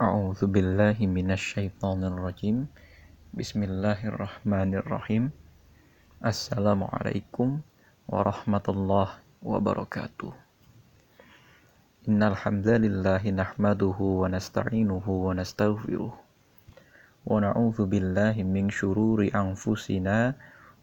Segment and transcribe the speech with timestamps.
[0.00, 2.72] A'udzu billahi minasyaitonir rajim.
[3.36, 5.28] Bismillahirrahmanirrahim.
[6.24, 7.60] Assalamualaikum
[8.08, 10.32] warahmatullahi wabarakatuh.
[12.08, 16.16] Innal hamdalillah nahmaduhu wa nasta'inuhu wa nastaghfiruh.
[16.16, 20.32] Wa na'udzu billahi min shururi anfusina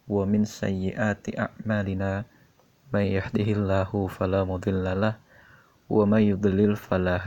[0.05, 2.21] wa min sayyiati a'malina.
[2.93, 4.61] May yahdihillahu fala wa
[6.05, 7.17] may yudlil fala.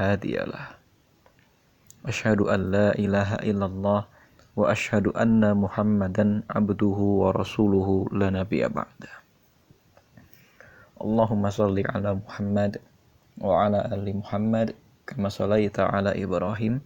[2.05, 4.01] أشهد أن لا إله إلا الله
[4.55, 9.13] وأشهد أن محمدا عبده ورسوله لا نبي بعده
[11.01, 12.77] اللهم صل على محمد
[13.41, 14.67] وعلى آل محمد
[15.07, 16.81] كما صليت على إبراهيم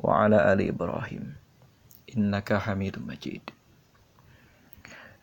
[0.00, 1.24] وعلى آل إبراهيم
[2.16, 3.44] إنك حميد مجيد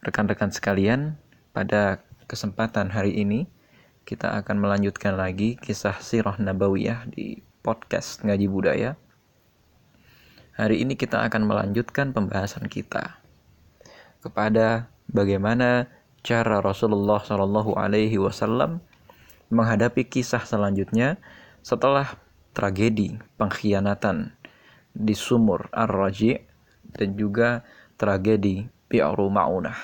[0.02, 1.14] Rekan-rekan sekalian,
[1.54, 3.46] pada kesempatan hari ini
[4.02, 8.98] kita akan melanjutkan lagi kisah sirah nabawiyah di podcast Ngaji Budaya
[10.57, 13.21] Hari ini kita akan melanjutkan pembahasan kita
[14.25, 15.85] kepada bagaimana
[16.25, 18.81] cara Rasulullah Shallallahu Alaihi Wasallam
[19.53, 21.21] menghadapi kisah selanjutnya
[21.61, 22.17] setelah
[22.57, 24.33] tragedi pengkhianatan
[24.97, 26.41] di sumur Ar-Raji
[26.89, 27.61] dan juga
[28.01, 29.77] tragedi Bi'ru Ma'unah.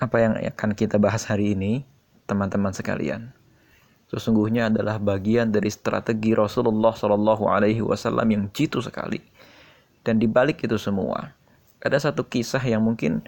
[0.00, 1.84] Apa yang akan kita bahas hari ini,
[2.24, 3.33] teman-teman sekalian?
[4.14, 9.18] Sesungguhnya adalah bagian dari strategi Rasulullah Shallallahu Alaihi Wasallam yang jitu sekali.
[10.06, 11.34] Dan di balik itu semua,
[11.82, 13.26] ada satu kisah yang mungkin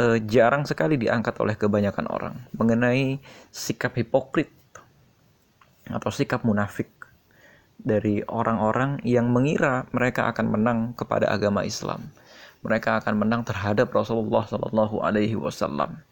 [0.00, 3.22] uh, jarang sekali diangkat oleh kebanyakan orang mengenai
[3.54, 4.50] sikap hipokrit
[5.86, 6.90] atau sikap munafik
[7.78, 12.10] dari orang-orang yang mengira mereka akan menang kepada agama Islam.
[12.66, 16.02] Mereka akan menang terhadap Rasulullah Shallallahu Alaihi Wasallam,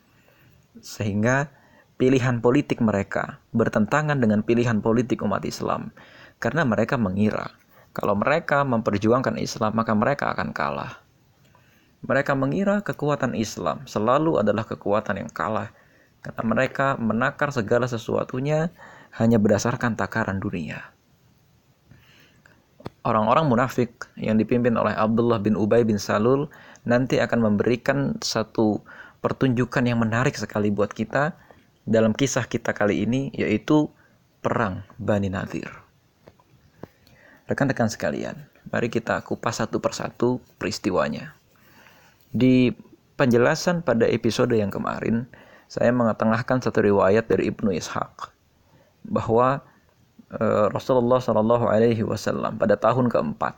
[0.78, 1.50] sehingga
[1.94, 5.94] pilihan politik mereka bertentangan dengan pilihan politik umat Islam
[6.42, 7.54] karena mereka mengira
[7.94, 10.98] kalau mereka memperjuangkan Islam maka mereka akan kalah.
[12.04, 15.70] Mereka mengira kekuatan Islam selalu adalah kekuatan yang kalah
[16.20, 18.68] karena mereka menakar segala sesuatunya
[19.14, 20.90] hanya berdasarkan takaran dunia.
[23.04, 26.50] Orang-orang munafik yang dipimpin oleh Abdullah bin Ubay bin Salul
[26.88, 28.80] nanti akan memberikan satu
[29.20, 31.36] pertunjukan yang menarik sekali buat kita
[31.84, 33.92] dalam kisah kita kali ini yaitu
[34.40, 35.68] perang Bani Nadir.
[37.44, 41.36] Rekan-rekan sekalian, mari kita kupas satu persatu peristiwanya.
[42.32, 42.72] Di
[43.20, 45.28] penjelasan pada episode yang kemarin,
[45.68, 48.32] saya mengetengahkan satu riwayat dari Ibnu Ishaq
[49.04, 49.60] bahwa
[50.32, 50.40] e,
[50.72, 53.54] Rasulullah Shallallahu Alaihi Wasallam pada tahun keempat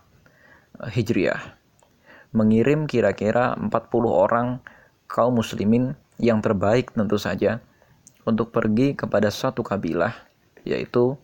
[0.82, 1.54] e, Hijriah
[2.34, 3.70] mengirim kira-kira 40
[4.10, 4.58] orang
[5.06, 7.62] kaum muslimin yang terbaik tentu saja
[8.26, 10.12] untuk pergi kepada satu kabilah
[10.66, 11.14] yaitu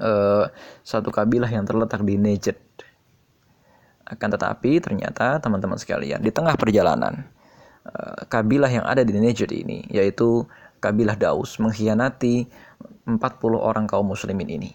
[0.00, 0.48] uh,
[0.80, 2.56] satu kabilah yang terletak di Najd.
[4.04, 7.28] Akan tetapi ternyata teman-teman sekalian di tengah perjalanan
[7.84, 10.48] uh, kabilah yang ada di Najd ini yaitu
[10.80, 12.48] kabilah Daus mengkhianati
[13.04, 13.20] 40
[13.60, 14.72] orang kaum muslimin ini.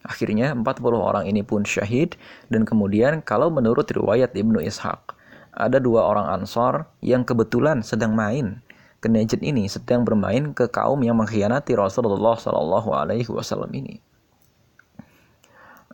[0.00, 0.64] Akhirnya 40
[0.96, 2.16] orang ini pun syahid
[2.48, 5.16] dan kemudian kalau menurut riwayat Ibnu Ishaq
[5.52, 8.64] ada dua orang Ansor yang kebetulan sedang main
[9.00, 13.96] ke Najd ini sedang bermain ke kaum yang mengkhianati Rasulullah Shallallahu Alaihi Wasallam ini.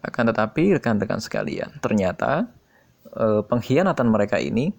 [0.03, 2.51] Akan tetapi rekan-rekan sekalian, ternyata
[3.11, 4.75] e, pengkhianatan mereka ini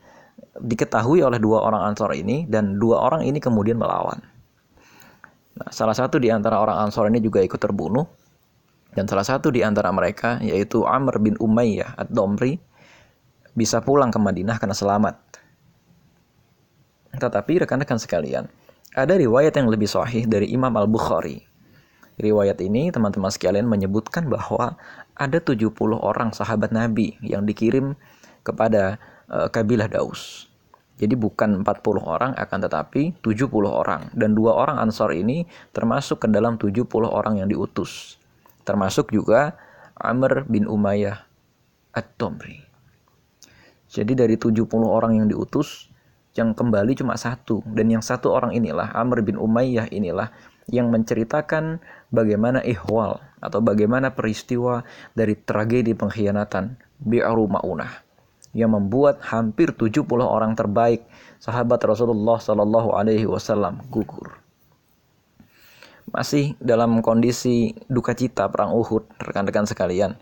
[0.60, 4.20] diketahui oleh dua orang Ansor ini dan dua orang ini kemudian melawan.
[5.58, 8.06] Nah, salah satu di antara orang Ansor ini juga ikut terbunuh
[8.94, 12.60] dan salah satu di antara mereka yaitu Amr bin Umayyah ad-Domri
[13.58, 15.27] bisa pulang ke Madinah karena selamat
[17.18, 18.46] tetapi rekan-rekan sekalian,
[18.98, 21.44] ada riwayat yang lebih sahih dari Imam Al-Bukhari.
[22.18, 24.74] Riwayat ini teman-teman sekalian menyebutkan bahwa
[25.14, 25.70] ada 70
[26.02, 27.94] orang sahabat Nabi yang dikirim
[28.42, 28.98] kepada
[29.30, 30.50] uh, kabilah Daus.
[30.98, 36.28] Jadi bukan 40 orang akan tetapi 70 orang dan dua orang Ansor ini termasuk ke
[36.34, 38.18] dalam 70 orang yang diutus.
[38.66, 39.54] Termasuk juga
[39.94, 41.22] Amr bin Umayyah
[41.94, 42.66] At-Tomri.
[43.94, 45.87] Jadi dari 70 orang yang diutus
[46.38, 50.30] yang kembali cuma satu dan yang satu orang inilah Amr bin Umayyah inilah
[50.70, 51.82] yang menceritakan
[52.14, 54.86] bagaimana ihwal atau bagaimana peristiwa
[55.18, 58.06] dari tragedi pengkhianatan Bi'aru Ma'unah
[58.54, 61.06] yang membuat hampir 70 orang terbaik
[61.38, 64.42] sahabat Rasulullah Shallallahu alaihi wasallam gugur.
[66.08, 70.16] Masih dalam kondisi duka cita perang Uhud, rekan-rekan sekalian.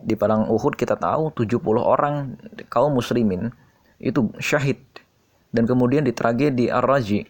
[0.00, 2.40] Di perang Uhud kita tahu 70 orang
[2.72, 3.52] kaum muslimin
[4.00, 4.80] itu syahid
[5.50, 7.26] dan kemudian di tragedi Ar-Raji,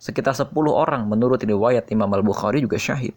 [0.00, 3.14] sekitar 10 orang menurut riwayat Imam Al-Bukhari juga syahid.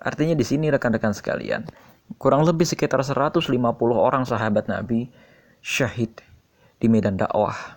[0.00, 1.68] Artinya di sini rekan-rekan sekalian,
[2.16, 3.52] kurang lebih sekitar 150
[3.92, 5.12] orang sahabat Nabi
[5.60, 6.24] syahid
[6.80, 7.76] di medan dakwah.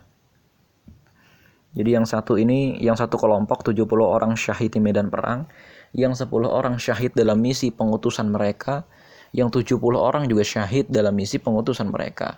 [1.74, 5.50] Jadi yang satu ini, yang satu kelompok 70 orang syahid di medan perang,
[5.92, 8.86] yang 10 orang syahid dalam misi pengutusan mereka,
[9.34, 12.38] yang 70 orang juga syahid dalam misi pengutusan mereka.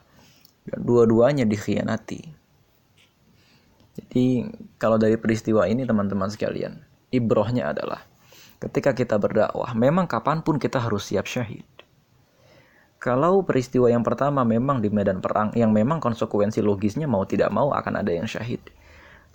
[0.66, 2.45] Dua-duanya dikhianati.
[3.96, 4.44] Jadi
[4.76, 8.04] kalau dari peristiwa ini teman-teman sekalian, ibrohnya adalah
[8.60, 11.64] ketika kita berdakwah, memang kapan pun kita harus siap syahid.
[13.00, 17.72] Kalau peristiwa yang pertama memang di medan perang, yang memang konsekuensi logisnya mau tidak mau
[17.72, 18.60] akan ada yang syahid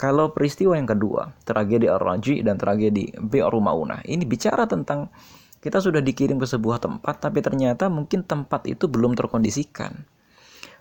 [0.01, 5.12] kalau peristiwa yang kedua, tragedi Ar-Raji dan tragedi Maunah, ini bicara tentang
[5.61, 10.09] kita sudah dikirim ke sebuah tempat, tapi ternyata mungkin tempat itu belum terkondisikan.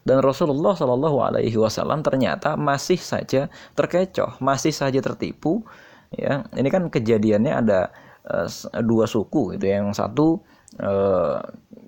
[0.08, 5.64] Dan Rasulullah Shallallahu Alaihi Wasallam ternyata masih saja terkecoh, masih saja tertipu.
[6.10, 7.94] Ya, ini kan kejadiannya ada
[8.26, 8.50] uh,
[8.82, 10.42] dua suku, itu yang satu
[10.82, 11.38] uh,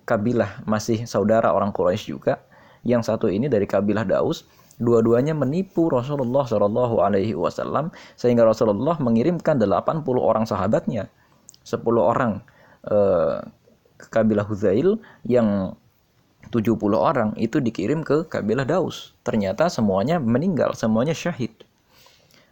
[0.06, 2.38] kabilah masih saudara orang Quraisy juga,
[2.86, 4.46] yang satu ini dari kabilah Daus.
[4.82, 11.06] Dua-duanya menipu Rasulullah Shallallahu Alaihi Wasallam sehingga Rasulullah mengirimkan 80 orang sahabatnya
[11.62, 12.42] 10 orang
[14.02, 15.78] ke kabilah Huzail yang
[16.52, 21.56] 70 orang itu dikirim ke kabilah Daus ternyata semuanya meninggal semuanya syahid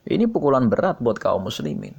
[0.07, 1.93] ini pukulan berat buat kaum muslimin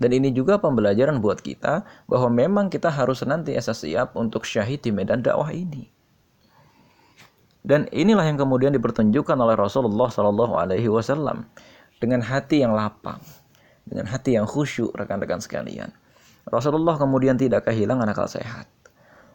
[0.00, 4.88] dan ini juga pembelajaran buat kita bahwa memang kita harus senantiasa siap untuk syahid di
[4.88, 5.92] medan dakwah ini.
[7.60, 11.44] Dan inilah yang kemudian dipertunjukkan oleh Rasulullah Shallallahu Alaihi Wasallam
[12.00, 13.20] dengan hati yang lapang,
[13.84, 15.92] dengan hati yang khusyuk rekan-rekan sekalian.
[16.48, 18.64] Rasulullah kemudian tidak kehilangan akal sehat.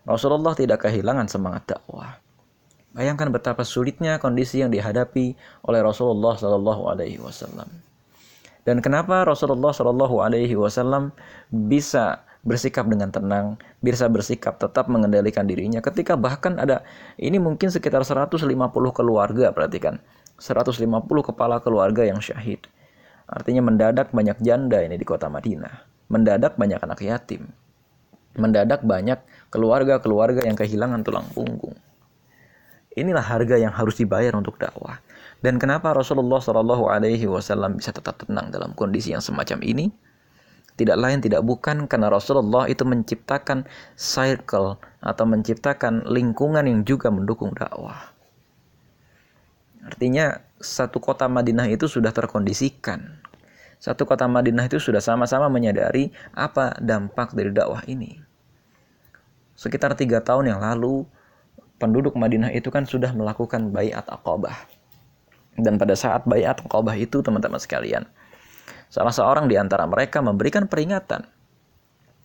[0.06, 2.22] Rasulullah tidak kehilangan semangat dakwah.
[2.96, 5.36] Bayangkan betapa sulitnya kondisi yang dihadapi
[5.68, 7.68] oleh Rasulullah Shallallahu Alaihi Wasallam.
[8.64, 11.12] Dan kenapa Rasulullah Shallallahu Alaihi Wasallam
[11.52, 16.86] bisa bersikap dengan tenang, bisa bersikap tetap mengendalikan dirinya ketika bahkan ada
[17.18, 18.46] ini mungkin sekitar 150
[18.94, 19.98] keluarga perhatikan
[20.38, 20.78] 150
[21.34, 22.62] kepala keluarga yang syahid
[23.26, 27.50] artinya mendadak banyak janda ini di kota Madinah mendadak banyak anak yatim
[28.38, 29.18] mendadak banyak
[29.56, 31.80] keluarga-keluarga yang kehilangan tulang punggung
[32.92, 35.00] inilah harga yang harus dibayar untuk dakwah
[35.40, 39.88] dan kenapa Rasulullah Shallallahu Alaihi Wasallam bisa tetap tenang dalam kondisi yang semacam ini
[40.76, 43.64] tidak lain tidak bukan karena Rasulullah itu menciptakan
[43.96, 48.12] circle atau menciptakan lingkungan yang juga mendukung dakwah.
[49.88, 53.24] Artinya satu kota Madinah itu sudah terkondisikan.
[53.80, 58.20] Satu kota Madinah itu sudah sama-sama menyadari apa dampak dari dakwah ini.
[59.56, 61.08] Sekitar tiga tahun yang lalu,
[61.80, 64.68] penduduk Madinah itu kan sudah melakukan bayat akobah.
[65.56, 68.04] Dan pada saat bayat akobah itu, teman-teman sekalian,
[68.96, 71.26] Salah seorang di antara mereka memberikan peringatan.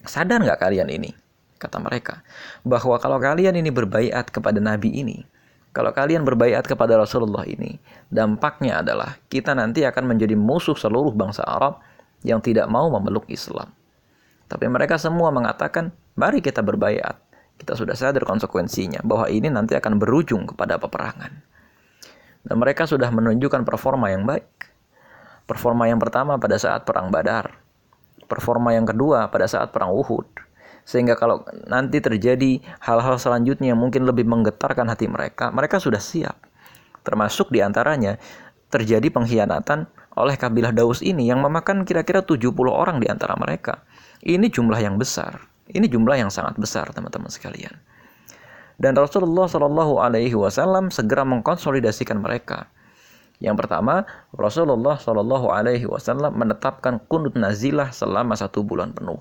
[0.06, 1.10] Sadar nggak kalian ini?
[1.58, 2.22] Kata mereka.
[2.62, 5.26] Bahwa kalau kalian ini berbaiat kepada Nabi ini,
[5.74, 7.76] kalau kalian berbaiat kepada Rasulullah ini,
[8.06, 11.82] dampaknya adalah kita nanti akan menjadi musuh seluruh bangsa Arab
[12.22, 13.68] yang tidak mau memeluk Islam.
[14.50, 17.22] Tapi mereka semua mengatakan, mari kita berbaiat.
[17.54, 21.30] Kita sudah sadar konsekuensinya bahwa ini nanti akan berujung kepada peperangan.
[22.42, 24.48] Dan mereka sudah menunjukkan performa yang baik.
[25.46, 27.62] Performa yang pertama pada saat perang Badar.
[28.26, 30.26] Performa yang kedua pada saat perang Uhud.
[30.88, 36.34] Sehingga kalau nanti terjadi hal-hal selanjutnya yang mungkin lebih menggetarkan hati mereka, mereka sudah siap.
[37.06, 38.16] Termasuk di antaranya
[38.72, 43.86] terjadi pengkhianatan oleh kabilah Daus ini yang memakan kira-kira 70 orang di antara mereka.
[44.22, 45.46] Ini jumlah yang besar.
[45.70, 47.78] Ini jumlah yang sangat besar, teman-teman sekalian.
[48.80, 52.66] Dan Rasulullah Shallallahu Alaihi Wasallam segera mengkonsolidasikan mereka
[53.40, 54.04] yang pertama,
[54.36, 59.18] Rasulullah Shallallahu Alaihi Wasallam menetapkan kunut nazilah selama satu bulan penuh.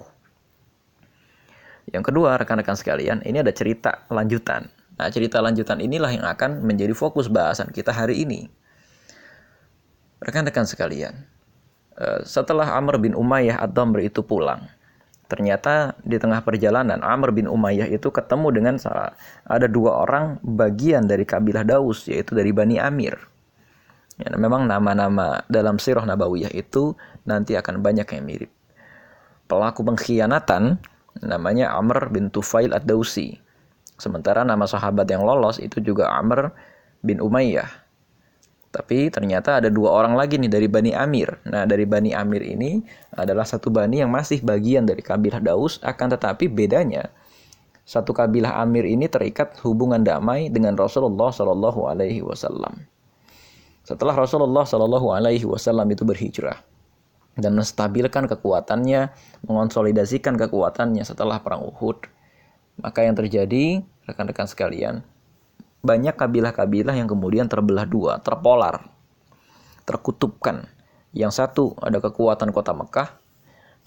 [1.90, 4.68] Yang kedua, rekan-rekan sekalian, ini ada cerita lanjutan.
[5.00, 8.52] Nah, cerita lanjutan inilah yang akan menjadi fokus bahasan kita hari ini.
[10.20, 11.16] Rekan-rekan sekalian,
[11.96, 14.68] eh, setelah Amr bin Umayyah Ad-Damr itu pulang,
[15.32, 19.16] ternyata di tengah perjalanan Amr bin Umayyah itu ketemu dengan salah,
[19.48, 23.16] ada dua orang bagian dari kabilah Daus, yaitu dari Bani Amir.
[24.20, 26.92] Ya, memang nama-nama dalam sirah nabawiyah itu
[27.24, 28.52] nanti akan banyak yang mirip.
[29.48, 30.76] Pelaku pengkhianatan
[31.24, 33.40] namanya Amr bin Tufail ad-Dausi.
[33.96, 36.52] Sementara nama sahabat yang lolos itu juga Amr
[37.00, 37.68] bin Umayyah.
[38.70, 41.42] Tapi ternyata ada dua orang lagi nih dari Bani Amir.
[41.50, 42.86] Nah, dari Bani Amir ini
[43.18, 47.10] adalah satu bani yang masih bagian dari kabilah Daus, akan tetapi bedanya
[47.90, 52.86] satu kabilah Amir ini terikat hubungan damai dengan Rasulullah Shallallahu Alaihi Wasallam.
[53.82, 56.62] Setelah Rasulullah Shallallahu Alaihi Wasallam itu berhijrah
[57.42, 59.10] dan menstabilkan kekuatannya,
[59.50, 62.06] mengonsolidasikan kekuatannya setelah perang Uhud,
[62.80, 65.04] Maka yang terjadi, rekan-rekan sekalian,
[65.80, 68.84] banyak kabilah-kabilah yang kemudian terbelah dua, terpolar,
[69.88, 70.68] terkutupkan.
[71.10, 73.10] Yang satu ada kekuatan kota Mekah,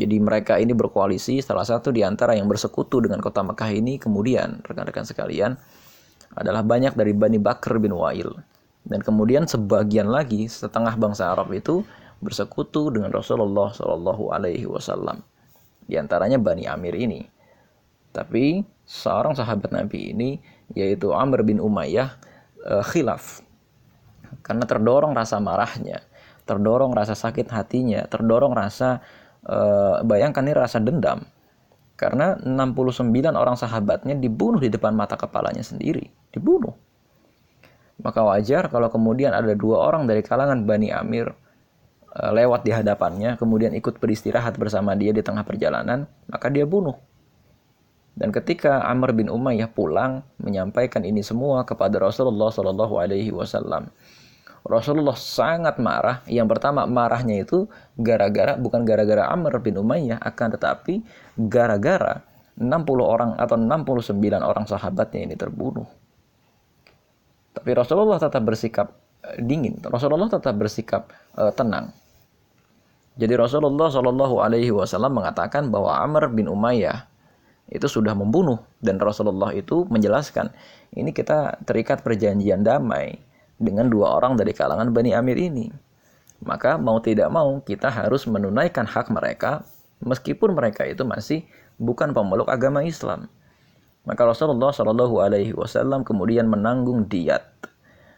[0.00, 4.64] jadi mereka ini berkoalisi, salah satu di antara yang bersekutu dengan kota Mekah ini kemudian,
[4.64, 5.54] rekan-rekan sekalian,
[6.32, 8.32] adalah banyak dari Bani Bakr bin Wa'il.
[8.82, 11.86] Dan kemudian sebagian lagi, setengah bangsa Arab itu
[12.18, 15.22] bersekutu dengan Rasulullah Shallallahu Alaihi Wasallam.
[15.86, 17.22] Di antaranya Bani Amir ini.
[18.10, 20.30] Tapi seorang sahabat Nabi ini
[20.72, 22.16] yaitu Amr bin Umayyah
[22.66, 23.44] uh, khilaf
[24.40, 26.00] karena terdorong rasa marahnya,
[26.48, 29.04] terdorong rasa sakit hatinya, terdorong rasa
[29.44, 31.22] uh, bayangkan ini rasa dendam
[32.00, 36.74] karena 69 orang sahabatnya dibunuh di depan mata kepalanya sendiri, dibunuh.
[38.02, 41.30] Maka wajar kalau kemudian ada dua orang dari kalangan Bani Amir
[42.10, 46.98] uh, lewat di hadapannya, kemudian ikut beristirahat bersama dia di tengah perjalanan, maka dia bunuh.
[48.12, 53.88] Dan ketika Amr bin Umayyah pulang menyampaikan ini semua kepada Rasulullah Shallallahu Alaihi Wasallam,
[54.62, 56.22] Rasulullah sangat marah.
[56.28, 57.66] Yang pertama marahnya itu
[57.98, 61.02] gara-gara bukan gara-gara Amr bin Umayyah, akan tetapi
[61.48, 62.22] gara-gara
[62.60, 62.68] 60
[63.00, 65.88] orang atau 69 orang sahabatnya ini terbunuh.
[67.52, 68.92] Tapi Rasulullah tetap bersikap
[69.24, 69.80] eh, dingin.
[69.84, 71.92] Rasulullah tetap bersikap uh, tenang.
[73.12, 77.11] Jadi Rasulullah Shallallahu Alaihi Wasallam mengatakan bahwa Amr bin Umayyah
[77.70, 80.50] itu sudah membunuh dan Rasulullah itu menjelaskan
[80.92, 83.16] ini kita terikat perjanjian damai
[83.56, 85.70] dengan dua orang dari kalangan Bani Amir ini.
[86.42, 89.62] Maka mau tidak mau kita harus menunaikan hak mereka
[90.02, 91.46] meskipun mereka itu masih
[91.78, 93.30] bukan pemeluk agama Islam.
[94.02, 97.46] Maka Rasulullah Shallallahu Alaihi Wasallam kemudian menanggung diat.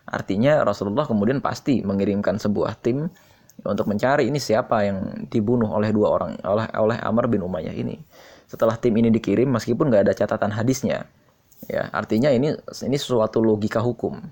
[0.09, 3.13] Artinya Rasulullah kemudian pasti mengirimkan sebuah tim
[3.63, 7.97] untuk mencari ini siapa yang dibunuh oleh dua orang oleh oleh Amr bin Umayyah ini
[8.55, 11.11] setelah tim ini dikirim meskipun nggak ada catatan hadisnya.
[11.67, 12.55] Ya artinya ini
[12.87, 14.23] ini sesuatu logika hukum.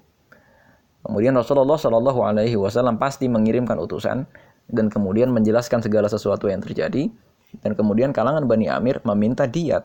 [1.02, 4.22] Kemudian Rasulullah Shallallahu Alaihi Wasallam pasti mengirimkan utusan
[4.70, 7.10] dan kemudian menjelaskan segala sesuatu yang terjadi.
[7.58, 9.84] Dan kemudian kalangan Bani Amir meminta diat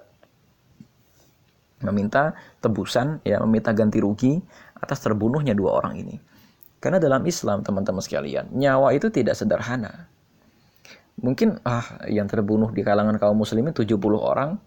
[1.78, 4.38] meminta tebusan ya meminta ganti rugi
[4.78, 6.16] atas terbunuhnya dua orang ini.
[6.78, 10.06] Karena dalam Islam teman-teman sekalian nyawa itu tidak sederhana
[11.18, 14.62] mungkin ah yang terbunuh di kalangan kaum muslimin 70 orang,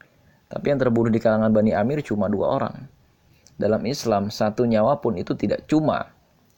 [0.50, 2.75] tapi yang terbunuh di kalangan Bani Amir cuma dua orang.
[3.54, 6.11] Dalam Islam, satu nyawa pun itu tidak cuma.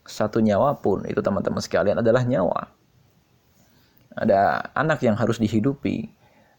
[0.08, 2.72] Satu nyawa pun itu teman-teman sekalian adalah nyawa.
[4.16, 6.08] Ada anak yang harus dihidupi,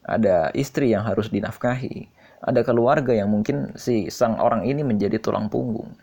[0.06, 2.12] ada istri yang harus dinafkahi,
[2.44, 5.96] ada keluarga yang mungkin si sang orang ini menjadi tulang punggung.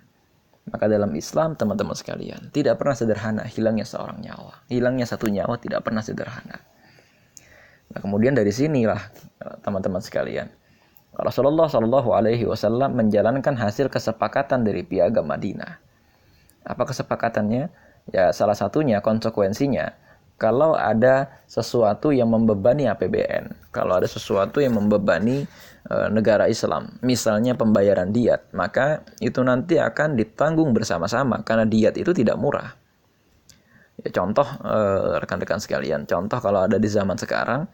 [0.71, 4.65] Maka dalam Islam, teman-teman sekalian, tidak pernah sederhana hilangnya seorang nyawa.
[4.71, 6.63] Hilangnya satu nyawa tidak pernah sederhana.
[7.91, 9.01] Nah, kemudian dari sinilah
[9.43, 10.47] eh, teman-teman sekalian,
[11.15, 15.83] Rasulullah Shallallahu Alaihi Wasallam menjalankan hasil kesepakatan dari piagam Madinah.
[16.63, 17.69] Apa kesepakatannya?
[18.11, 19.93] Ya salah satunya konsekuensinya
[20.41, 25.45] kalau ada sesuatu yang membebani APBN, kalau ada sesuatu yang membebani
[25.85, 32.17] e, negara Islam, misalnya pembayaran diat, maka itu nanti akan ditanggung bersama-sama karena diat itu
[32.17, 32.73] tidak murah.
[34.01, 37.69] Ya, contoh eh, rekan-rekan sekalian, contoh kalau ada di zaman sekarang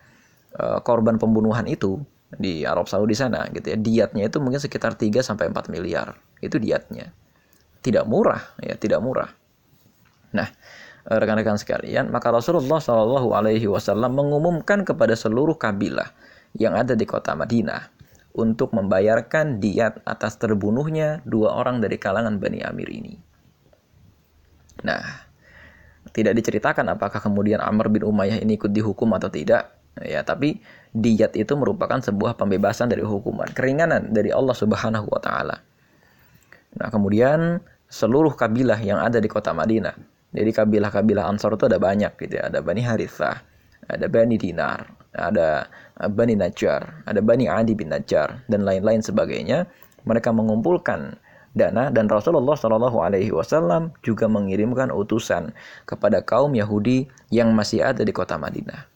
[0.56, 2.00] eh, korban pembunuhan itu
[2.32, 6.18] di Arab Saudi sana gitu ya, diatnya itu mungkin sekitar 3 sampai 4 miliar.
[6.42, 7.14] Itu diatnya.
[7.80, 9.30] Tidak murah ya, tidak murah.
[10.34, 10.48] Nah,
[11.06, 16.10] eh, rekan-rekan sekalian, maka Rasulullah Shallallahu alaihi wasallam mengumumkan kepada seluruh kabilah
[16.56, 17.94] yang ada di kota Madinah
[18.36, 23.16] untuk membayarkan diat atas terbunuhnya dua orang dari kalangan Bani Amir ini.
[24.84, 25.26] Nah,
[26.12, 29.72] tidak diceritakan apakah kemudian Amr bin Umayyah ini ikut dihukum atau tidak.
[30.04, 30.60] Ya, tapi
[30.92, 35.56] diat itu merupakan sebuah pembebasan dari hukuman, keringanan dari Allah Subhanahu wa taala.
[36.76, 39.96] Nah, kemudian seluruh kabilah yang ada di kota Madinah.
[40.36, 42.52] Jadi kabilah-kabilah Ansor itu ada banyak gitu ya.
[42.52, 43.40] Ada Bani Harithah,
[43.88, 44.84] ada Bani Dinar,
[45.16, 45.64] ada
[46.12, 49.64] Bani Najjar, ada Bani Adi bin Najjar dan lain-lain sebagainya.
[50.04, 51.16] Mereka mengumpulkan
[51.56, 55.56] dana dan Rasulullah Shallallahu Alaihi Wasallam juga mengirimkan utusan
[55.88, 58.95] kepada kaum Yahudi yang masih ada di kota Madinah.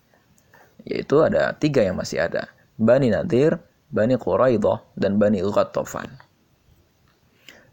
[0.87, 2.49] Yaitu ada tiga yang masih ada,
[2.81, 3.59] Bani Nadir,
[3.91, 6.09] Bani Quraidah, dan Bani Ghatafan.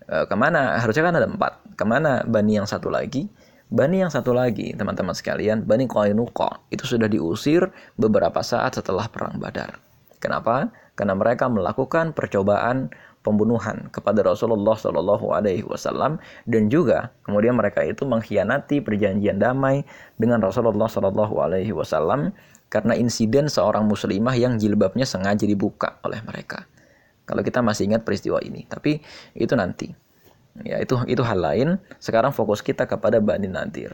[0.07, 0.79] E, ke mana?
[0.81, 1.53] Harusnya kan ada empat.
[1.77, 3.29] Ke mana Bani yang satu lagi?
[3.67, 7.67] Bani yang satu lagi, teman-teman sekalian, Bani Qainuqa, itu sudah diusir
[7.99, 9.75] beberapa saat setelah Perang Badar.
[10.23, 10.71] Kenapa?
[10.95, 12.89] Karena mereka melakukan percobaan
[13.27, 19.83] pembunuhan kepada Rasulullah Shallallahu Alaihi Wasallam dan juga kemudian mereka itu mengkhianati perjanjian damai
[20.15, 22.31] dengan Rasulullah Shallallahu Alaihi Wasallam
[22.67, 26.67] karena insiden seorang muslimah yang jilbabnya sengaja dibuka oleh mereka.
[27.27, 29.03] Kalau kita masih ingat peristiwa ini, tapi
[29.35, 29.91] itu nanti.
[30.63, 31.77] Ya, itu itu hal lain.
[31.99, 33.93] Sekarang fokus kita kepada Bani Nadir.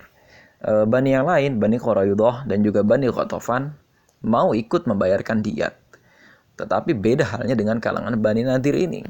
[0.61, 3.73] E, Bani yang lain, Bani Quraidah dan juga Bani Qatafan
[4.23, 5.73] mau ikut membayarkan diat.
[6.55, 9.01] Tetapi beda halnya dengan kalangan Bani Nadir ini.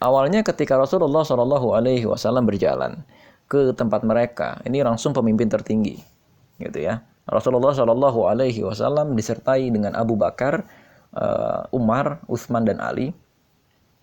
[0.00, 3.04] Awalnya ketika Rasulullah Shallallahu Alaihi Wasallam berjalan
[3.44, 6.00] ke tempat mereka, ini langsung pemimpin tertinggi,
[6.56, 7.04] gitu ya.
[7.30, 10.66] Rasulullah Shallallahu Alaihi Wasallam disertai dengan Abu Bakar,
[11.14, 13.14] uh, Umar, Utsman dan Ali.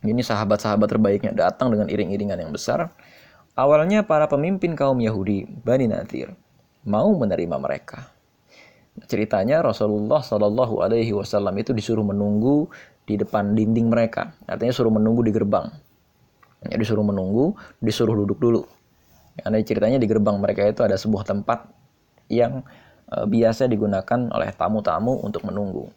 [0.08, 2.88] Ini sahabat-sahabat terbaiknya datang dengan iring-iringan yang besar.
[3.60, 6.32] Awalnya para pemimpin kaum Yahudi, Bani Nadir,
[6.88, 8.08] mau menerima mereka.
[9.12, 12.72] Ceritanya Rasulullah Shallallahu Alaihi Wasallam itu disuruh menunggu
[13.04, 15.68] di depan dinding mereka, artinya suruh menunggu di gerbang.
[16.64, 17.54] Ya, disuruh menunggu,
[17.84, 18.64] disuruh duduk dulu.
[19.38, 21.70] Karena ceritanya di gerbang mereka itu ada sebuah tempat
[22.28, 22.66] yang
[23.08, 25.88] biasa digunakan oleh tamu-tamu untuk menunggu.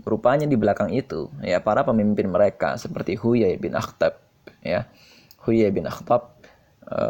[0.00, 4.16] Rupanya di belakang itu, ya para pemimpin mereka seperti Huyai bin Akhtab,
[4.64, 4.88] ya.
[5.44, 6.40] Huyai bin Akhtab,
[6.88, 7.00] e,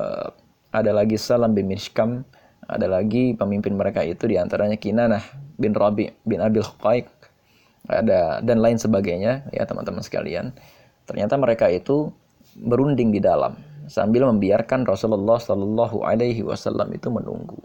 [0.75, 2.27] ada lagi Salam bin Mishkam,
[2.67, 5.23] ada lagi pemimpin mereka itu di antaranya Kinanah
[5.55, 7.07] bin Rabi bin Abil Huqaiq
[7.91, 10.55] ada dan lain sebagainya ya teman-teman sekalian.
[11.07, 12.11] Ternyata mereka itu
[12.55, 13.59] berunding di dalam
[13.91, 17.59] sambil membiarkan Rasulullah Shallallahu Alaihi Wasallam itu menunggu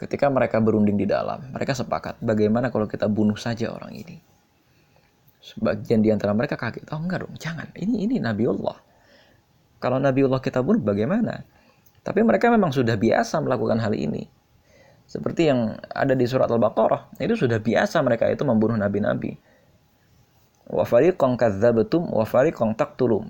[0.00, 4.16] ketika mereka berunding di dalam mereka sepakat bagaimana kalau kita bunuh saja orang ini
[5.44, 8.80] sebagian di antara mereka kaget oh enggak dong jangan ini ini Nabiullah
[9.76, 11.44] kalau Nabiullah kita bunuh bagaimana
[12.00, 14.24] tapi mereka memang sudah biasa melakukan hal ini.
[15.04, 19.36] Seperti yang ada di surat Al-Baqarah, itu sudah biasa mereka itu membunuh nabi-nabi.
[20.70, 23.26] Wa fariqan kadzabatum wa fariqan taqtulum.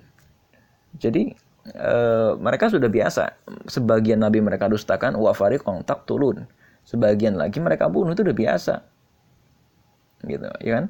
[1.01, 1.33] Jadi
[1.73, 1.95] e,
[2.37, 3.33] mereka sudah biasa.
[3.65, 6.45] Sebagian nabi mereka dustakan wa fariqan taqtulun.
[6.85, 8.75] Sebagian lagi mereka bunuh itu sudah biasa.
[10.27, 10.85] Gitu, ya kan?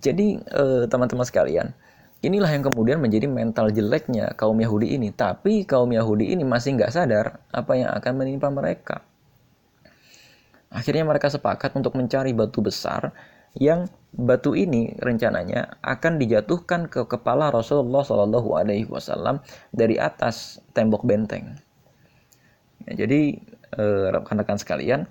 [0.00, 1.74] Jadi eh, teman-teman sekalian,
[2.24, 5.12] Inilah yang kemudian menjadi mental jeleknya kaum Yahudi ini.
[5.12, 9.04] Tapi kaum Yahudi ini masih nggak sadar apa yang akan menimpa mereka.
[10.72, 13.12] Akhirnya mereka sepakat untuk mencari batu besar
[13.52, 21.04] yang batu ini rencananya akan dijatuhkan ke kepala Rasulullah Shallallahu Alaihi Wasallam dari atas tembok
[21.04, 21.60] benteng.
[22.88, 25.06] Ya, jadi eh, rekan-rekan sekalian,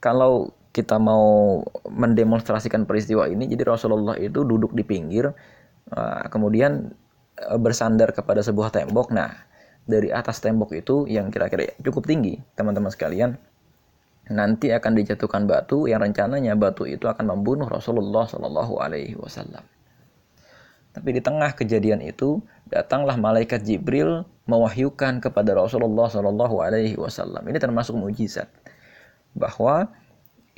[0.00, 5.30] kalau kita mau mendemonstrasikan peristiwa ini, jadi Rasulullah itu duduk di pinggir
[5.92, 6.96] Ah, kemudian
[7.36, 9.12] eh, bersandar kepada sebuah tembok.
[9.12, 9.30] Nah,
[9.84, 13.36] dari atas tembok itu yang kira-kira cukup tinggi, teman-teman sekalian,
[14.32, 19.60] nanti akan dijatuhkan batu yang rencananya batu itu akan membunuh Rasulullah Shallallahu Alaihi Wasallam.
[20.94, 22.40] Tapi di tengah kejadian itu
[22.74, 27.46] datanglah malaikat Jibril mewahyukan kepada Rasulullah Shallallahu Alaihi Wasallam.
[27.46, 28.50] Ini termasuk mujizat
[29.30, 29.94] bahwa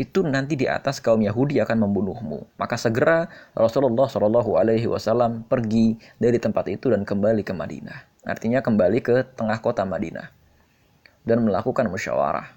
[0.00, 2.48] itu nanti di atas kaum Yahudi akan membunuhmu.
[2.56, 8.24] Maka segera Rasulullah Shallallahu Alaihi Wasallam pergi dari tempat itu dan kembali ke Madinah.
[8.24, 10.32] Artinya kembali ke tengah kota Madinah
[11.28, 12.48] dan melakukan musyawarah.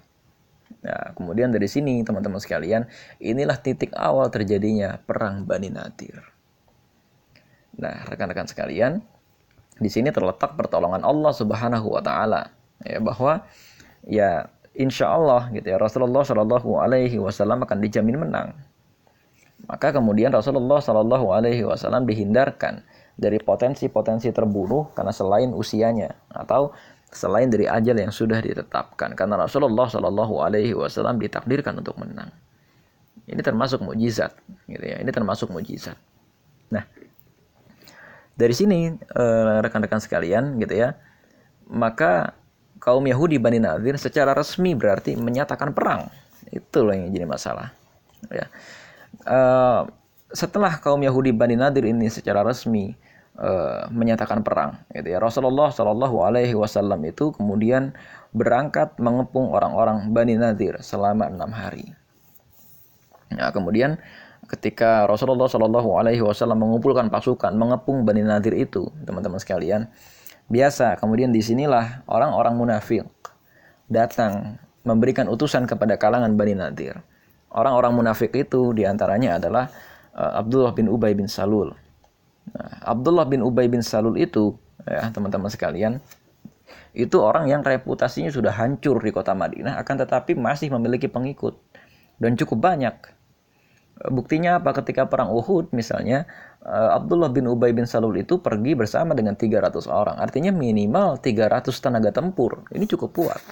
[0.80, 2.88] Nah, kemudian dari sini teman-teman sekalian,
[3.20, 6.24] inilah titik awal terjadinya perang Bani Nadir.
[7.76, 9.04] Nah, rekan-rekan sekalian,
[9.80, 12.52] di sini terletak pertolongan Allah Subhanahu wa taala
[12.84, 13.48] ya bahwa
[14.04, 18.54] ya insya Allah gitu ya Rasulullah Shallallahu Alaihi Wasallam akan dijamin menang.
[19.64, 22.84] Maka kemudian Rasulullah Shallallahu Alaihi Wasallam dihindarkan
[23.16, 26.72] dari potensi-potensi terbunuh karena selain usianya atau
[27.10, 32.32] selain dari ajal yang sudah ditetapkan karena Rasulullah Shallallahu Alaihi Wasallam ditakdirkan untuk menang.
[33.30, 34.34] Ini termasuk mujizat,
[34.66, 34.98] gitu ya.
[34.98, 35.94] Ini termasuk mujizat.
[36.74, 36.82] Nah,
[38.40, 40.96] dari sini eh, rekan-rekan sekalian, gitu ya,
[41.68, 42.32] maka
[42.80, 46.08] kaum Yahudi Bani Nadir secara resmi berarti menyatakan perang.
[46.48, 47.76] Itu loh yang jadi masalah.
[48.32, 48.48] Ya.
[49.28, 49.84] Uh,
[50.32, 52.96] setelah kaum Yahudi Bani Nadir ini secara resmi
[53.36, 55.20] uh, menyatakan perang, gitu ya.
[55.20, 57.92] Rasulullah Shallallahu Alaihi Wasallam itu kemudian
[58.32, 61.92] berangkat mengepung orang-orang Bani Nadir selama enam hari.
[63.30, 64.00] Nah, kemudian
[64.50, 69.86] ketika Rasulullah Shallallahu Alaihi Wasallam mengumpulkan pasukan mengepung Bani Nadir itu, teman-teman sekalian,
[70.50, 70.98] biasa.
[70.98, 73.06] Kemudian di sinilah orang-orang munafik
[73.86, 76.98] datang memberikan utusan kepada kalangan Bani Nadir.
[77.54, 79.70] Orang-orang munafik itu di antaranya adalah
[80.18, 81.70] uh, Abdullah bin Ubay bin Salul.
[82.50, 86.02] Nah, Abdullah bin Ubay bin Salul itu, ya teman-teman sekalian,
[86.90, 91.58] itu orang yang reputasinya sudah hancur di kota Madinah, akan tetapi masih memiliki pengikut
[92.18, 93.19] dan cukup banyak.
[94.08, 94.72] Buktinya apa?
[94.72, 96.24] Ketika perang Uhud misalnya,
[96.64, 100.16] eh, Abdullah bin Ubay bin Salul itu pergi bersama dengan 300 orang.
[100.16, 102.64] Artinya minimal 300 tenaga tempur.
[102.72, 103.42] Ini cukup kuat.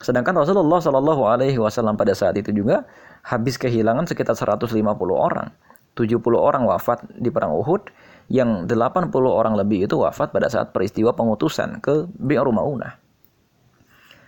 [0.00, 2.88] Sedangkan Rasulullah Shallallahu Alaihi Wasallam pada saat itu juga
[3.24, 4.72] habis kehilangan sekitar 150
[5.12, 5.52] orang.
[5.96, 7.88] 70 orang wafat di perang Uhud,
[8.32, 13.03] yang 80 orang lebih itu wafat pada saat peristiwa pengutusan ke Bi'ru Maunah.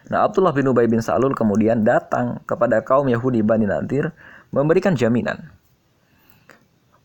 [0.07, 4.15] Nah, Abdullah bin Ubay bin Salul kemudian datang kepada kaum Yahudi Bani Nadir
[4.55, 5.51] memberikan jaminan.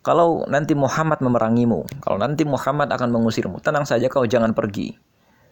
[0.01, 4.97] Kalau nanti Muhammad memerangimu, kalau nanti Muhammad akan mengusirmu, tenang saja kau jangan pergi.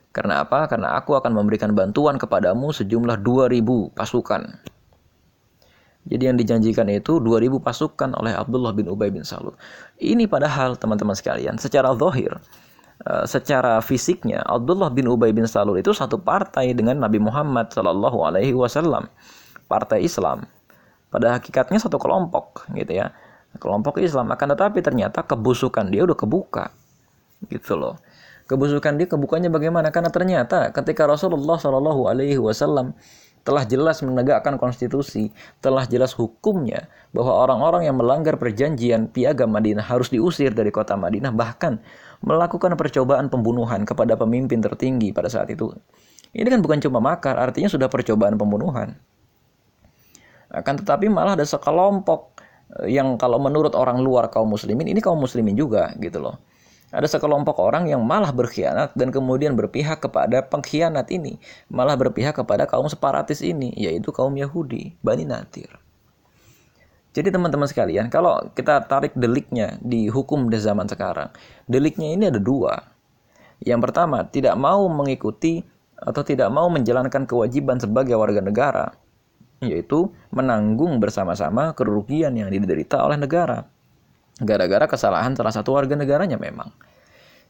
[0.10, 0.66] Karena apa?
[0.66, 4.42] Karena aku akan memberikan bantuan kepadamu sejumlah 2000 pasukan.
[6.10, 9.54] Jadi yang dijanjikan itu 2000 pasukan oleh Abdullah bin Ubay bin Salul.
[10.02, 12.42] Ini padahal teman-teman sekalian, secara zahir,
[13.24, 18.52] secara fisiknya Abdullah bin Ubay bin Salul itu satu partai dengan Nabi Muhammad Shallallahu alaihi
[18.52, 19.08] wasallam.
[19.70, 20.50] Partai Islam.
[21.10, 23.14] Pada hakikatnya satu kelompok gitu ya.
[23.58, 26.76] Kelompok Islam akan tetapi ternyata kebusukan dia udah kebuka.
[27.48, 27.98] Gitu loh.
[28.50, 29.94] Kebusukan dia kebukanya bagaimana?
[29.94, 32.98] Karena ternyata ketika Rasulullah Shallallahu alaihi wasallam
[33.46, 35.32] telah jelas menegakkan konstitusi,
[35.64, 41.34] telah jelas hukumnya bahwa orang-orang yang melanggar perjanjian piagam Madinah harus diusir dari kota Madinah,
[41.34, 41.80] bahkan
[42.24, 45.72] melakukan percobaan pembunuhan kepada pemimpin tertinggi pada saat itu.
[46.36, 49.00] Ini kan bukan cuma makar, artinya sudah percobaan pembunuhan.
[50.50, 52.38] Akan tetapi malah ada sekelompok
[52.82, 56.38] eh, yang kalau menurut orang luar kaum muslimin, ini kaum muslimin juga gitu loh
[56.90, 61.38] ada sekelompok orang yang malah berkhianat dan kemudian berpihak kepada pengkhianat ini,
[61.70, 65.70] malah berpihak kepada kaum separatis ini, yaitu kaum Yahudi, Bani Nadir.
[67.10, 71.34] Jadi teman-teman sekalian, kalau kita tarik deliknya di hukum di zaman sekarang,
[71.66, 72.78] deliknya ini ada dua.
[73.66, 75.66] Yang pertama, tidak mau mengikuti
[75.98, 78.94] atau tidak mau menjalankan kewajiban sebagai warga negara,
[79.60, 83.66] yaitu menanggung bersama-sama kerugian yang diderita oleh negara.
[84.40, 86.72] Gara-gara kesalahan salah satu warga negaranya memang.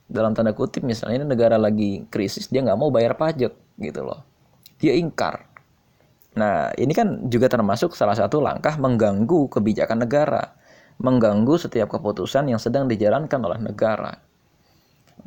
[0.10, 4.26] Dalam tanda kutip misalnya ini negara lagi krisis dia nggak mau bayar pajak gitu loh.
[4.82, 5.49] Dia ingkar
[6.38, 10.54] nah ini kan juga termasuk salah satu langkah mengganggu kebijakan negara
[11.00, 14.30] mengganggu setiap keputusan yang sedang dijalankan oleh negara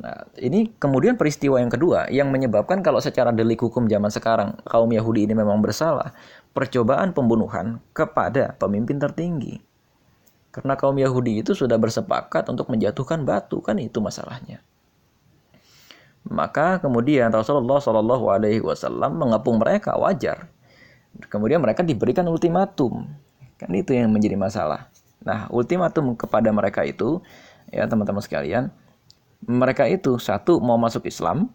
[0.01, 4.89] Nah, ini kemudian peristiwa yang kedua yang menyebabkan kalau secara delik hukum zaman sekarang kaum
[4.89, 6.17] Yahudi ini memang bersalah,
[6.55, 9.61] percobaan pembunuhan kepada pemimpin tertinggi.
[10.49, 14.61] Karena kaum Yahudi itu sudah bersepakat untuk menjatuhkan batu, kan itu masalahnya.
[16.25, 20.49] Maka kemudian Rasulullah Shallallahu Alaihi Wasallam mengepung mereka wajar.
[21.29, 23.05] Kemudian mereka diberikan ultimatum,
[23.61, 24.89] kan itu yang menjadi masalah.
[25.21, 27.21] Nah, ultimatum kepada mereka itu,
[27.69, 28.73] ya teman-teman sekalian,
[29.45, 31.53] mereka itu satu mau masuk Islam,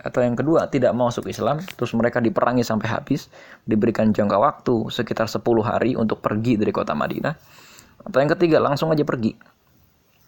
[0.00, 3.28] atau yang kedua tidak mau masuk Islam, terus mereka diperangi sampai habis,
[3.68, 7.34] diberikan jangka waktu sekitar 10 hari untuk pergi dari kota Madinah
[8.00, 9.36] atau yang ketiga langsung aja pergi.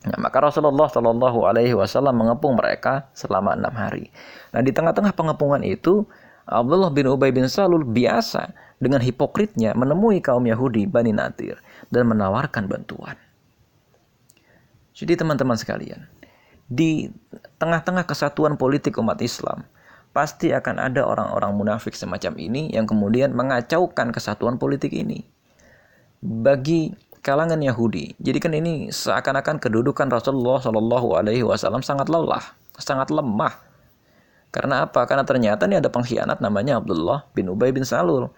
[0.02, 4.10] Nah, maka Rasulullah Shallallahu Alaihi Wasallam mengepung mereka selama enam hari.
[4.50, 6.04] Nah di tengah-tengah pengepungan itu
[6.46, 8.50] Abdullah bin Ubay bin Salul biasa
[8.82, 11.58] dengan hipokritnya menemui kaum Yahudi Bani Nadir
[11.94, 13.14] dan menawarkan bantuan.
[14.92, 16.04] Jadi teman-teman sekalian,
[16.66, 17.08] di
[17.56, 19.64] tengah-tengah kesatuan politik umat Islam,
[20.12, 25.24] pasti akan ada orang-orang munafik semacam ini yang kemudian mengacaukan kesatuan politik ini.
[26.22, 28.18] Bagi kalangan Yahudi.
[28.18, 32.42] Jadi kan ini seakan-akan kedudukan Rasulullah Shallallahu Alaihi Wasallam sangat lelah,
[32.76, 33.54] sangat lemah.
[34.52, 35.08] Karena apa?
[35.08, 38.28] Karena ternyata ini ada pengkhianat namanya Abdullah bin Ubay bin Salul.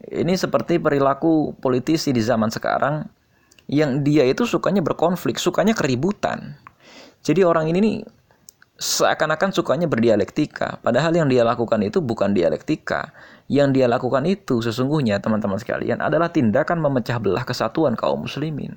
[0.00, 3.04] Ini seperti perilaku politisi di zaman sekarang
[3.68, 6.56] yang dia itu sukanya berkonflik, sukanya keributan.
[7.20, 7.96] Jadi orang ini nih
[8.76, 13.12] seakan-akan sukanya berdialektika, padahal yang dia lakukan itu bukan dialektika,
[13.48, 18.76] yang dia lakukan itu sesungguhnya teman-teman sekalian adalah tindakan memecah belah kesatuan kaum muslimin.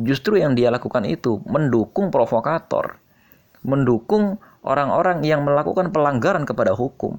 [0.00, 2.96] Justru yang dia lakukan itu mendukung provokator,
[3.60, 7.18] mendukung orang-orang yang melakukan pelanggaran kepada hukum.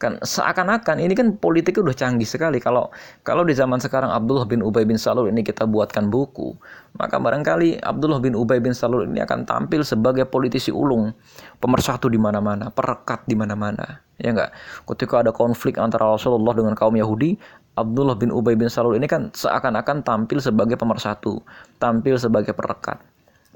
[0.00, 2.56] Kan seakan-akan ini kan politik udah canggih sekali.
[2.56, 2.88] Kalau
[3.20, 6.56] kalau di zaman sekarang Abdullah bin Ubay bin Salul ini kita buatkan buku
[6.96, 11.12] maka barangkali Abdullah bin Ubay bin Salul ini akan tampil sebagai politisi ulung
[11.60, 14.00] pemersatu di mana-mana perekat di mana-mana.
[14.16, 14.56] Ya enggak?
[14.88, 17.36] Ketika ada konflik antara Rasulullah dengan kaum Yahudi
[17.76, 21.44] Abdullah bin Ubay bin Salul ini kan seakan-akan tampil sebagai pemersatu
[21.76, 23.09] tampil sebagai perekat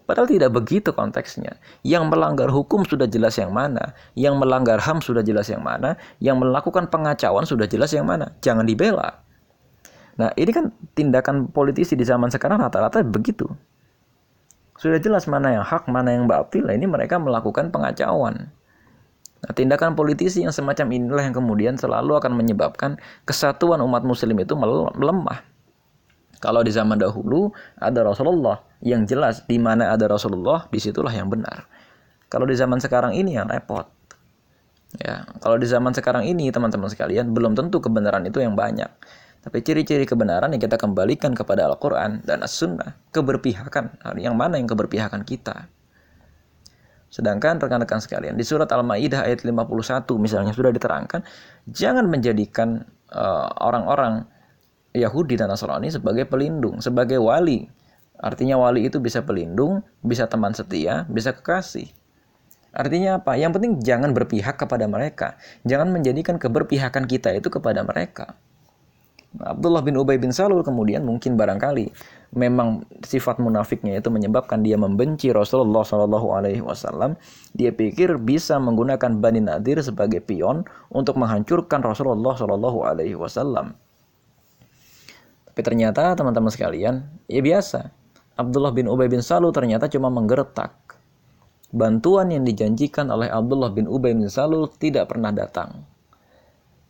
[0.04, 1.56] Padahal tidak begitu konteksnya.
[1.80, 6.36] Yang melanggar hukum sudah jelas yang mana, yang melanggar HAM sudah jelas yang mana, yang
[6.36, 8.36] melakukan pengacauan sudah jelas yang mana.
[8.44, 9.24] Jangan dibela.
[10.20, 13.48] Nah, ini kan tindakan politisi di zaman sekarang rata-rata begitu.
[14.76, 16.68] Sudah jelas mana yang hak, mana yang batil.
[16.68, 18.52] Nah, ini mereka melakukan pengacauan.
[19.44, 24.52] Nah, tindakan politisi yang semacam inilah yang kemudian selalu akan menyebabkan kesatuan umat muslim itu
[24.56, 25.53] melemah.
[26.44, 27.48] Kalau di zaman dahulu
[27.80, 31.64] ada Rasulullah, yang jelas di mana ada Rasulullah, di situlah yang benar.
[32.28, 33.88] Kalau di zaman sekarang ini yang repot.
[35.00, 38.92] Ya, kalau di zaman sekarang ini teman-teman sekalian belum tentu kebenaran itu yang banyak.
[39.40, 44.04] Tapi ciri-ciri kebenaran yang kita kembalikan kepada Al-Quran dan As-Sunnah, keberpihakan.
[44.20, 45.72] Yang mana yang keberpihakan kita?
[47.08, 49.70] Sedangkan rekan-rekan sekalian, di surat Al-Maidah ayat 51
[50.20, 51.22] misalnya sudah diterangkan,
[51.70, 54.26] jangan menjadikan uh, orang-orang
[54.94, 57.66] Yahudi dan Nasrani sebagai pelindung, sebagai wali.
[58.14, 61.90] Artinya wali itu bisa pelindung, bisa teman setia, bisa kekasih.
[62.70, 63.34] Artinya apa?
[63.34, 65.34] Yang penting jangan berpihak kepada mereka.
[65.66, 68.38] Jangan menjadikan keberpihakan kita itu kepada mereka.
[69.34, 71.90] Abdullah bin Ubay bin Salul kemudian mungkin barangkali
[72.38, 77.18] memang sifat munafiknya itu menyebabkan dia membenci Rasulullah Shallallahu Alaihi Wasallam.
[77.50, 80.62] Dia pikir bisa menggunakan Bani Nadir sebagai pion
[80.94, 83.74] untuk menghancurkan Rasulullah Shallallahu Alaihi Wasallam.
[85.54, 87.94] Tapi ternyata teman-teman sekalian, ya biasa.
[88.34, 90.74] Abdullah bin Ubay bin Salul ternyata cuma menggertak.
[91.70, 95.86] Bantuan yang dijanjikan oleh Abdullah bin Ubay bin Salul tidak pernah datang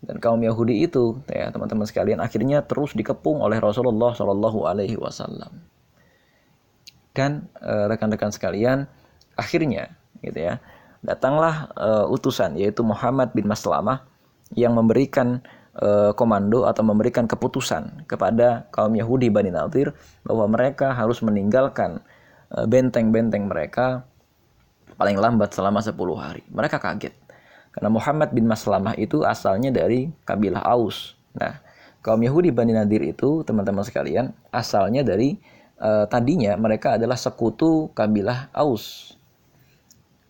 [0.04, 5.64] dan kaum Yahudi itu ya teman-teman sekalian akhirnya terus dikepung oleh Rasulullah Shallallahu Alaihi Wasallam
[7.16, 8.84] dan eh, rekan-rekan sekalian
[9.34, 10.60] akhirnya gitu ya
[11.04, 14.08] datanglah uh, utusan yaitu Muhammad bin Maslamah
[14.56, 15.44] yang memberikan
[15.78, 19.94] uh, komando atau memberikan keputusan kepada kaum Yahudi Bani Nadir
[20.26, 22.02] bahwa mereka harus meninggalkan
[22.54, 23.86] benteng-benteng uh, mereka
[24.94, 26.42] paling lambat selama 10 hari.
[26.50, 27.24] Mereka kaget
[27.74, 31.18] karena Muhammad bin Maslamah itu asalnya dari kabilah Aus.
[31.34, 31.58] Nah,
[32.06, 35.34] kaum Yahudi Bani Nadir itu, teman-teman sekalian, asalnya dari
[35.82, 39.18] uh, tadinya mereka adalah sekutu kabilah Aus.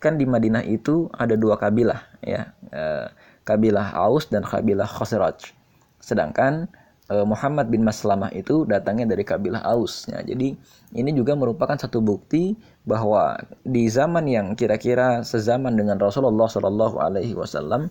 [0.01, 3.13] Kan di Madinah itu ada dua kabilah, ya, uh,
[3.45, 5.53] kabilah Aus dan kabilah Khosraj.
[6.01, 6.69] Sedangkan
[7.13, 10.09] uh, Muhammad bin Maslamah itu datangnya dari kabilah Aus.
[10.09, 10.57] Ya, jadi
[10.97, 12.57] ini juga merupakan satu bukti
[12.89, 17.89] bahwa di zaman yang kira-kira sezaman dengan Rasulullah Shallallahu Alaihi Wasallam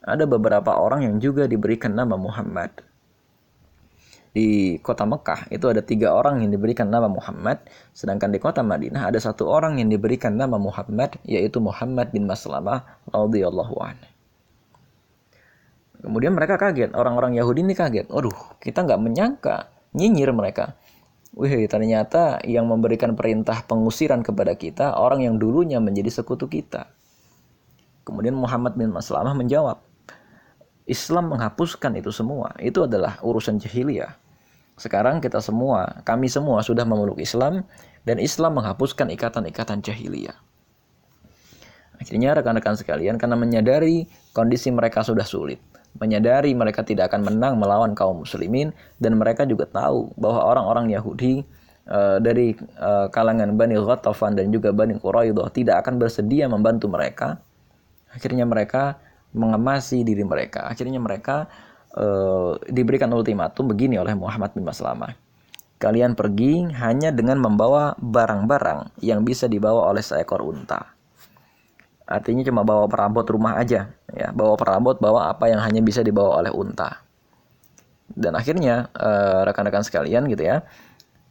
[0.00, 2.72] ada beberapa orang yang juga diberikan nama Muhammad.
[4.30, 9.10] Di kota Mekah itu ada tiga orang yang diberikan nama Muhammad, sedangkan di kota Madinah
[9.10, 14.19] ada satu orang yang diberikan nama Muhammad, yaitu Muhammad bin Maslamah radhiyallahu anhu.
[16.00, 18.08] Kemudian mereka kaget, orang-orang Yahudi ini kaget.
[18.08, 20.76] Aduh, kita nggak menyangka, nyinyir mereka.
[21.36, 26.90] Wih, ternyata yang memberikan perintah pengusiran kepada kita orang yang dulunya menjadi sekutu kita.
[28.02, 29.78] Kemudian Muhammad bin Maslamah menjawab,
[30.90, 32.50] Islam menghapuskan itu semua.
[32.58, 34.18] Itu adalah urusan jahiliyah.
[34.74, 37.62] Sekarang kita semua, kami semua sudah memeluk Islam
[38.02, 40.34] dan Islam menghapuskan ikatan-ikatan jahiliyah.
[42.00, 45.60] Akhirnya rekan-rekan sekalian karena menyadari kondisi mereka sudah sulit,
[45.98, 48.70] menyadari mereka tidak akan menang melawan kaum muslimin
[49.02, 51.42] dan mereka juga tahu bahwa orang-orang Yahudi
[51.90, 57.42] uh, dari uh, kalangan Bani Ghatafan dan juga Bani Quraidah tidak akan bersedia membantu mereka.
[58.10, 59.02] Akhirnya mereka
[59.34, 60.66] mengemasi diri mereka.
[60.70, 61.50] Akhirnya mereka
[61.94, 65.14] uh, diberikan ultimatum begini oleh Muhammad bin Maslamah.
[65.80, 70.99] Kalian pergi hanya dengan membawa barang-barang yang bisa dibawa oleh seekor unta
[72.10, 76.42] artinya cuma bawa perabot rumah aja ya bawa perabot bawa apa yang hanya bisa dibawa
[76.42, 77.06] oleh unta
[78.10, 80.66] dan akhirnya eh, rekan-rekan sekalian gitu ya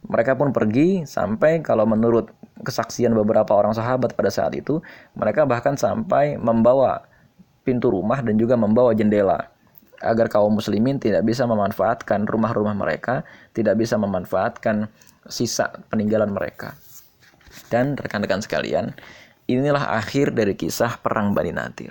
[0.08, 2.32] mereka pun pergi sampai kalau menurut
[2.64, 4.80] kesaksian beberapa orang sahabat pada saat itu
[5.12, 7.04] mereka bahkan sampai membawa
[7.60, 9.52] pintu rumah dan juga membawa jendela
[10.00, 14.88] agar kaum muslimin tidak bisa memanfaatkan rumah-rumah mereka, tidak bisa memanfaatkan
[15.28, 16.72] sisa peninggalan mereka.
[17.68, 18.96] Dan rekan-rekan sekalian,
[19.50, 21.90] inilah akhir dari kisah perang Bani Nadir.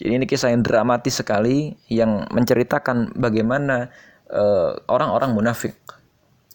[0.00, 3.92] Jadi ini kisah yang dramatis sekali yang menceritakan bagaimana
[4.32, 5.76] eh, orang-orang uh, munafik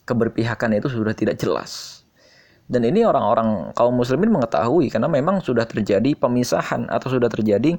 [0.09, 2.01] keberpihakan itu sudah tidak jelas.
[2.65, 7.77] Dan ini orang-orang kaum muslimin mengetahui karena memang sudah terjadi pemisahan atau sudah terjadi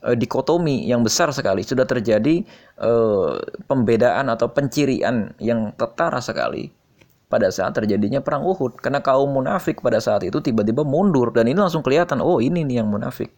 [0.00, 2.40] uh, dikotomi yang besar sekali, sudah terjadi
[2.80, 3.36] uh,
[3.68, 6.72] pembedaan atau pencirian yang ketara sekali
[7.32, 11.56] pada saat terjadinya perang Uhud karena kaum munafik pada saat itu tiba-tiba mundur dan ini
[11.56, 13.32] langsung kelihatan oh ini nih yang munafik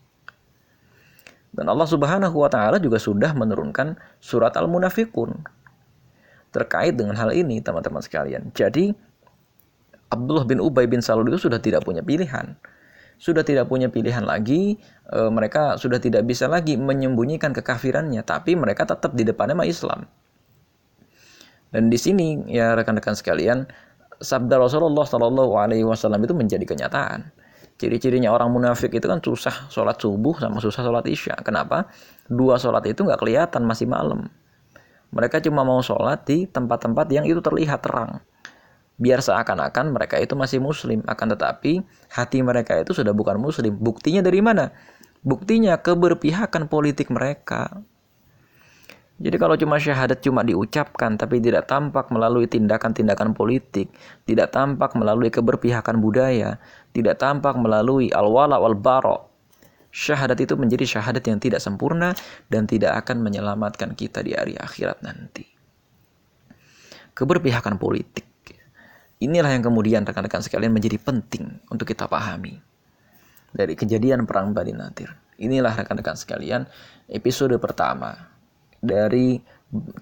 [1.54, 5.46] dan Allah Subhanahu wa taala juga sudah menurunkan surat Al-Munafikun
[6.50, 8.50] terkait dengan hal ini teman-teman sekalian.
[8.54, 8.90] Jadi
[10.10, 12.54] Abdullah bin Ubay bin Salul itu sudah tidak punya pilihan.
[13.18, 18.86] Sudah tidak punya pilihan lagi, e, mereka sudah tidak bisa lagi menyembunyikan kekafirannya, tapi mereka
[18.86, 20.06] tetap di depannya Islam.
[21.74, 23.66] Dan di sini ya rekan-rekan sekalian,
[24.22, 27.34] sabda Rasulullah Shallallahu Alaihi Wasallam itu menjadi kenyataan.
[27.74, 31.34] Ciri-cirinya orang munafik itu kan susah sholat subuh sama susah sholat isya.
[31.42, 31.90] Kenapa?
[32.30, 34.30] Dua sholat itu nggak kelihatan masih malam.
[35.10, 38.22] Mereka cuma mau sholat di tempat-tempat yang itu terlihat terang.
[38.94, 41.02] Biar seakan-akan mereka itu masih muslim.
[41.10, 41.82] Akan tetapi
[42.14, 43.74] hati mereka itu sudah bukan muslim.
[43.74, 44.70] Buktinya dari mana?
[45.26, 47.82] Buktinya keberpihakan politik mereka
[49.14, 53.86] Jadi kalau cuma syahadat cuma diucapkan tapi tidak tampak melalui tindakan-tindakan politik,
[54.26, 56.58] tidak tampak melalui keberpihakan budaya,
[56.90, 59.22] tidak tampak melalui al-wala wal bara,
[59.94, 62.10] syahadat itu menjadi syahadat yang tidak sempurna
[62.50, 65.46] dan tidak akan menyelamatkan kita di hari akhirat nanti.
[67.14, 68.26] Keberpihakan politik.
[69.22, 72.58] Inilah yang kemudian rekan-rekan sekalian menjadi penting untuk kita pahami.
[73.54, 75.14] Dari kejadian perang Bani Nadir.
[75.38, 76.66] Inilah rekan-rekan sekalian
[77.06, 78.33] episode pertama
[78.84, 79.40] dari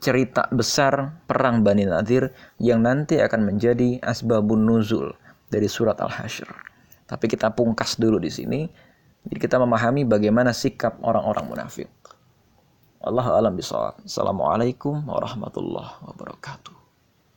[0.02, 2.28] cerita besar perang Bani Nadir
[2.60, 5.16] yang nanti akan menjadi asbabun nuzul
[5.48, 6.50] dari surat Al-Hasyr.
[7.08, 8.60] Tapi kita pungkas dulu di sini.
[9.22, 11.88] Jadi kita memahami bagaimana sikap orang-orang munafik.
[13.02, 14.02] Allah alam bisawab.
[14.02, 16.81] Assalamualaikum warahmatullahi wabarakatuh.